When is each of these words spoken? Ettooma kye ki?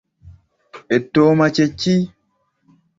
Ettooma 0.95 1.45
kye 1.55 1.65
ki? 1.79 1.95